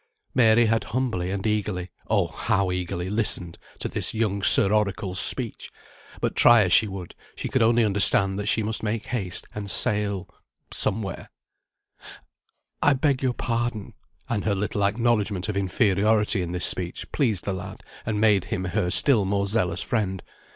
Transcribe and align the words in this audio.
Mary 0.33 0.65
had 0.65 0.85
humbly 0.85 1.29
and 1.29 1.45
eagerly 1.45 1.91
(oh, 2.09 2.25
how 2.25 2.71
eagerly!) 2.71 3.07
listened 3.07 3.59
to 3.77 3.87
this 3.87 4.15
young 4.15 4.41
Sir 4.41 4.73
Oracle's 4.73 5.19
speech; 5.19 5.69
but 6.19 6.35
try 6.35 6.63
as 6.63 6.73
she 6.73 6.87
would, 6.87 7.13
she 7.35 7.47
could 7.47 7.61
only 7.61 7.85
understand 7.85 8.39
that 8.39 8.47
she 8.47 8.63
must 8.63 8.81
make 8.81 9.05
haste, 9.05 9.45
and 9.53 9.69
sail 9.69 10.27
somewhere 10.73 11.29
"I 12.81 12.93
beg 12.93 13.21
your 13.21 13.33
pardon," 13.33 13.93
(and 14.27 14.43
her 14.43 14.55
little 14.55 14.83
acknowledgment 14.83 15.47
of 15.49 15.55
inferiority 15.55 16.41
in 16.41 16.51
this 16.51 16.65
speech 16.65 17.11
pleased 17.11 17.45
the 17.45 17.53
lad, 17.53 17.83
and 18.03 18.19
made 18.19 18.45
him 18.45 18.63
her 18.63 18.89
still 18.89 19.23
more 19.23 19.45
zealous 19.45 19.83
friend). 19.83 20.23